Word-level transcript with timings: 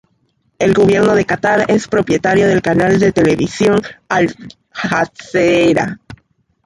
El 0.57 0.73
gobierno 0.73 1.13
de 1.13 1.25
Catar 1.25 1.65
es 1.67 1.87
propietario 1.87 2.47
del 2.47 2.63
canal 2.63 2.97
de 2.99 3.11
televisión 3.11 3.79
Al 4.09 4.35
Jazeera. 4.71 5.99